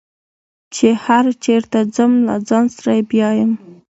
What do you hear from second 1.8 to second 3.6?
ځم له ځان سره یې بیایم.